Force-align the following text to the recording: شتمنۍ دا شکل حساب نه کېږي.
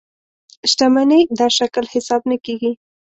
شتمنۍ 0.69 1.21
دا 1.37 1.47
شکل 1.57 1.85
حساب 1.93 2.21
نه 2.31 2.37
کېږي. 2.45 2.71